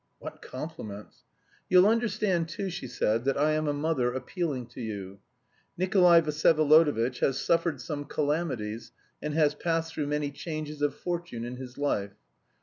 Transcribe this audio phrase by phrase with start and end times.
[0.17, 1.25] (What compliments!)
[1.69, 5.19] 'You'll understand too,' she said, 'that I am a mother appealing to you....
[5.77, 11.57] Nikolay Vsyevolodovitch has suffered some calamities and has passed through many changes of fortune in
[11.57, 12.15] his life.